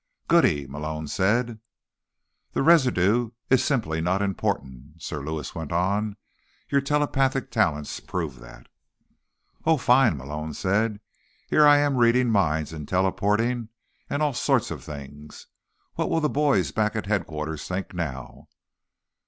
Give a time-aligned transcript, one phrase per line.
[0.27, 1.59] "Goody," Malone said.
[2.53, 6.17] "The residue is simply not important," Sir Lewis went on.
[6.69, 8.65] "Your telepathic talents prove that."
[9.63, 11.01] "Oh, fine," Malone said.
[11.51, 13.69] "Here I am reading minds and teleporting
[14.09, 15.45] and all sorts of things.
[15.93, 18.47] What will the boys back at Headquarters think now?"